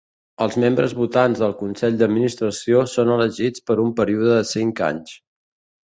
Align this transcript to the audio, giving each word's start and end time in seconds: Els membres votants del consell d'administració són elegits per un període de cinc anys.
Els 0.45 0.55
membres 0.61 0.95
votants 1.01 1.41
del 1.43 1.53
consell 1.59 2.01
d'administració 2.01 2.83
són 2.97 3.15
elegits 3.19 3.69
per 3.69 3.79
un 3.87 3.97
període 4.03 4.35
de 4.37 4.45
cinc 4.57 4.87
anys. 4.93 5.19